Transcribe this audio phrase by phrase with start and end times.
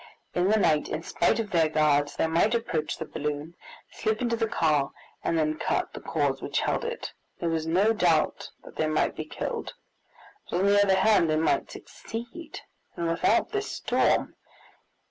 [0.33, 3.53] In the night, in spite of their guards, they might approach the balloon,
[3.91, 4.91] slip into the car,
[5.23, 7.13] and then cut the cords which held it.
[7.39, 9.73] There was no doubt that they might be killed,
[10.49, 12.61] but on the other hand they might succeed,
[12.95, 14.33] and without this storm!